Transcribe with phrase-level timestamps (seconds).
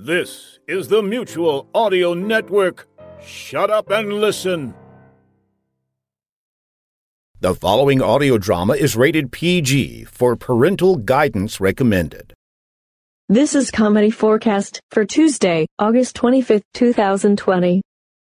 [0.00, 2.86] This is the Mutual Audio Network.
[3.20, 4.72] Shut up and listen.
[7.40, 12.32] The following audio drama is rated PG for parental guidance recommended.
[13.28, 17.82] This is Comedy Forecast for Tuesday, August 25th, 2020.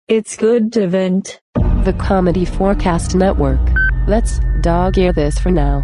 [0.08, 1.40] It's good to vent.
[1.54, 3.66] The Comedy Forecast Network.
[4.06, 5.82] Let's dog ear this for now.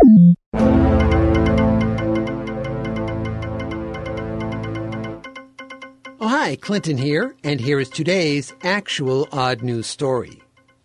[6.31, 10.43] Hi, Clinton here, and here is today's actual odd news story.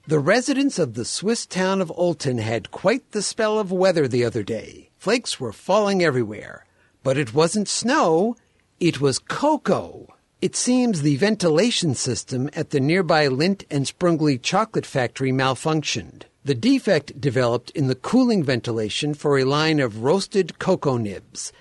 [0.08, 4.24] The residents of the Swiss town of Olten had quite the spell of weather the
[4.24, 4.90] other day.
[4.98, 6.66] Flakes were falling everywhere.
[7.04, 8.38] But it wasn't snow,
[8.80, 10.16] it was cocoa.
[10.40, 16.22] It seems the ventilation system at the nearby Lindt and Sprungli chocolate factory malfunctioned.
[16.46, 21.52] The defect developed in the cooling ventilation for a line of roasted cocoa nibs.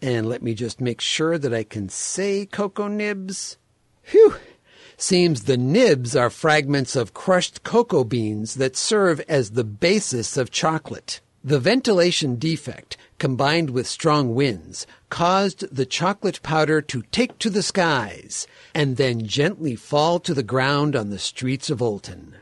[0.00, 3.56] And let me just make sure that I can say cocoa nibs.
[4.02, 4.36] Phew!
[4.96, 10.50] Seems the nibs are fragments of crushed cocoa beans that serve as the basis of
[10.50, 11.20] chocolate.
[11.44, 17.62] The ventilation defect, combined with strong winds, caused the chocolate powder to take to the
[17.62, 22.34] skies and then gently fall to the ground on the streets of Olten.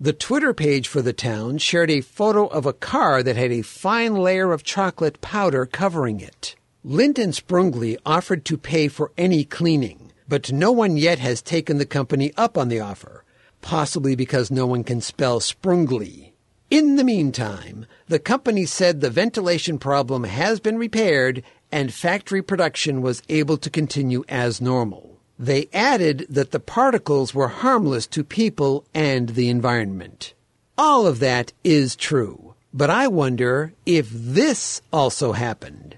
[0.00, 3.62] The Twitter page for the town shared a photo of a car that had a
[3.62, 6.56] fine layer of chocolate powder covering it.
[6.82, 11.76] Lindt and Sprungli offered to pay for any cleaning, but no one yet has taken
[11.76, 13.22] the company up on the offer,
[13.60, 16.32] possibly because no one can spell Sprungli.
[16.70, 23.02] In the meantime, the company said the ventilation problem has been repaired and factory production
[23.02, 25.18] was able to continue as normal.
[25.38, 30.32] They added that the particles were harmless to people and the environment.
[30.78, 35.96] All of that is true, but I wonder if this also happened.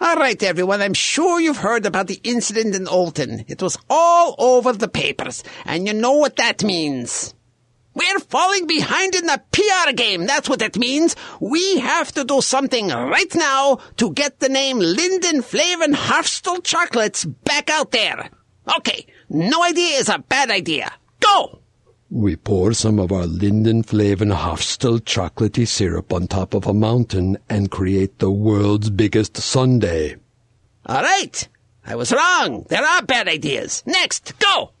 [0.00, 3.44] All right, everyone, I'm sure you've heard about the incident in Olten.
[3.48, 7.34] It was all over the papers, and you know what that means.
[7.94, 10.26] We're falling behind in the PR game.
[10.26, 11.16] That's what it means.
[11.40, 17.24] We have to do something right now to get the name Linden Flavin Hofstal Chocolates
[17.24, 18.30] back out there.
[18.78, 20.92] Okay, no idea is a bad idea.
[21.18, 21.58] Go!
[22.10, 27.36] We pour some of our Linden Flavin Hofstal chocolatey syrup on top of a mountain
[27.50, 30.16] and create the world's biggest sundae.
[30.86, 31.48] All right.
[31.84, 32.64] I was wrong.
[32.70, 33.82] There are bad ideas.
[33.86, 34.72] Next, go!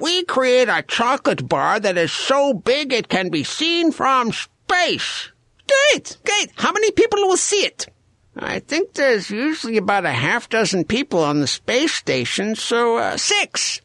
[0.00, 5.32] We create a chocolate bar that is so big it can be seen from space.
[5.66, 6.52] Great, great.
[6.56, 7.88] How many people will see it?
[8.36, 13.16] I think there's usually about a half dozen people on the space station, so uh,
[13.16, 13.80] six.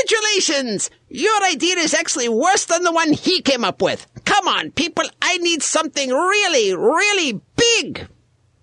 [0.00, 0.90] Congratulations!
[1.08, 4.06] Your idea is actually worse than the one he came up with.
[4.24, 8.08] Come on, people, I need something really, really big.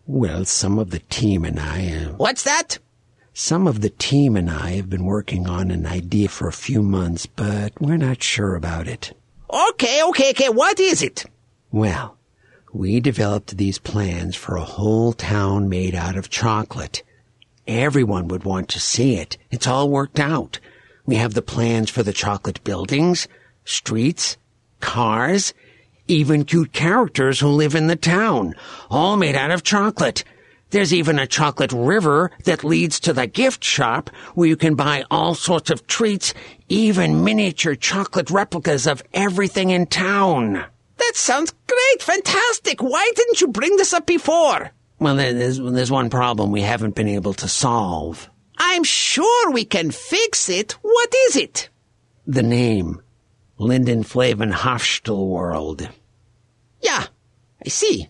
[0.05, 2.05] Well, some of the team and I.
[2.05, 2.79] Uh, What's that?
[3.33, 6.83] some of the team and I have been working on an idea for a few
[6.83, 9.13] months, but we're not sure about it.
[9.49, 10.49] Okay, okay, okay.
[10.49, 11.25] What is it?
[11.71, 12.17] Well,
[12.73, 17.01] we developed these plans for a whole town made out of chocolate.
[17.65, 19.37] Everyone would want to see it.
[19.51, 20.59] It's all worked out.
[21.09, 23.27] We have the plans for the chocolate buildings,
[23.65, 24.37] streets,
[24.79, 25.55] cars,
[26.07, 28.53] even cute characters who live in the town,
[28.91, 30.23] all made out of chocolate.
[30.69, 35.03] There's even a chocolate river that leads to the gift shop where you can buy
[35.09, 36.35] all sorts of treats,
[36.67, 40.63] even miniature chocolate replicas of everything in town.
[40.97, 42.83] That sounds great, fantastic.
[42.83, 44.69] Why didn't you bring this up before?
[44.99, 48.29] Well, there's, there's one problem we haven't been able to solve.
[48.79, 50.71] I'm sure we can fix it.
[50.81, 51.67] What is it?
[52.25, 53.01] The name.
[53.57, 55.89] Linden Flavin Hofstal World.
[56.79, 57.07] Yeah,
[57.65, 58.07] I see.